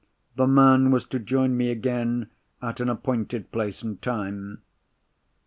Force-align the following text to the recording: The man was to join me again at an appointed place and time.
The 0.35 0.47
man 0.47 0.89
was 0.89 1.05
to 1.05 1.19
join 1.19 1.55
me 1.55 1.69
again 1.69 2.31
at 2.59 2.79
an 2.79 2.89
appointed 2.89 3.51
place 3.51 3.83
and 3.83 4.01
time. 4.01 4.63